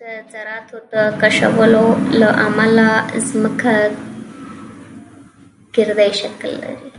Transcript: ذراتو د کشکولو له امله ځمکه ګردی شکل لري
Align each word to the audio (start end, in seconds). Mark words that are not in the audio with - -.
ذراتو 0.32 0.76
د 0.92 0.94
کشکولو 1.20 1.86
له 2.20 2.28
امله 2.46 2.88
ځمکه 3.28 3.72
ګردی 5.74 6.12
شکل 6.20 6.52
لري 6.64 6.90